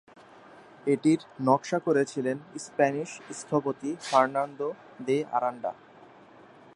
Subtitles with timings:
[0.87, 3.09] এটির নকশা করেছিলেন স্প্যানিশ
[3.39, 4.69] স্থপতি ফার্নান্দো
[5.05, 5.71] দে আরান্ডা।